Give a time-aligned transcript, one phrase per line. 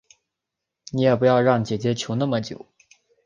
[0.91, 2.65] 你也不要让姐姐求那么久